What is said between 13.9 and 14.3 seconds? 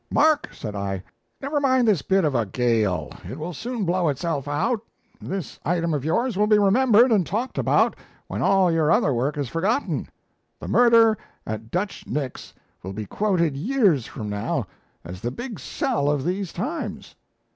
from